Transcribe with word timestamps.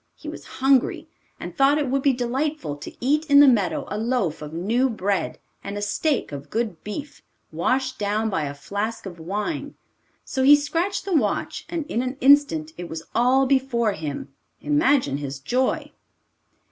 He 0.15 0.27
was 0.27 0.45
hungry, 0.57 1.07
and 1.39 1.55
thought 1.55 1.77
it 1.77 1.87
would 1.87 2.01
be 2.01 2.11
delightful 2.11 2.75
to 2.75 2.91
eat 2.99 3.27
in 3.29 3.39
the 3.39 3.47
meadow 3.47 3.85
a 3.87 3.99
loaf 3.99 4.41
of 4.41 4.51
new 4.51 4.89
bread 4.89 5.37
and 5.63 5.77
a 5.77 5.81
steak 5.83 6.31
of 6.31 6.49
good 6.49 6.83
beef 6.83 7.21
washed 7.51 7.99
down 7.99 8.27
by 8.27 8.45
a 8.45 8.55
flask 8.55 9.05
of 9.05 9.19
wine, 9.19 9.75
so 10.25 10.41
he 10.41 10.55
scratched 10.55 11.05
the 11.05 11.13
watch, 11.15 11.67
and 11.69 11.85
in 11.85 12.01
an 12.01 12.17
instant 12.19 12.71
it 12.79 12.89
was 12.89 13.03
all 13.13 13.45
before 13.45 13.91
him. 13.91 14.33
Imagine 14.59 15.17
his 15.17 15.37
joy! 15.37 15.91